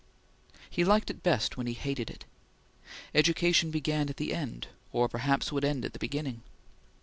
He 0.67 0.83
liked 0.83 1.11
it 1.11 1.21
best 1.21 1.57
when 1.57 1.67
he 1.67 1.73
hated 1.75 2.09
it. 2.09 2.25
Education 3.13 3.69
began 3.69 4.09
at 4.09 4.17
the 4.17 4.33
end, 4.33 4.65
or 4.91 5.07
perhaps 5.07 5.51
would 5.51 5.63
end 5.63 5.85
at 5.85 5.93
the 5.93 5.99
beginning. 5.99 6.41